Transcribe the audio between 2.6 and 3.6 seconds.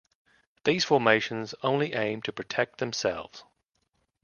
themselves.